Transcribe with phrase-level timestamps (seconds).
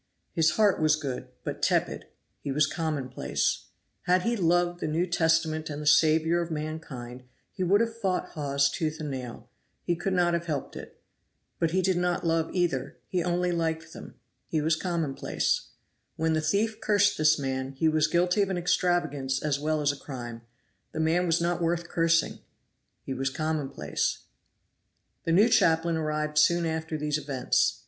[0.31, 2.07] His heart was good, but tepid
[2.39, 3.65] he was commonplace.
[4.07, 8.29] Had he loved the New Testament and the Saviour of mankind, he would have fought
[8.29, 9.47] Hawes tooth and nail;
[9.83, 10.99] he could not have helped it.
[11.59, 14.15] But he did not love either; he only liked them
[14.47, 15.67] he was commonplace.
[16.15, 19.91] When the thief cursed this man, he was guilty of an extravagance as well as
[19.91, 20.41] a crime;
[20.93, 22.39] the man was not worth cursing
[23.03, 24.23] he was commonplace.
[25.25, 27.77] The new chaplain arrived soon after these events.